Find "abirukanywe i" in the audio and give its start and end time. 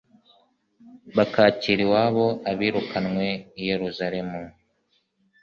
2.51-3.61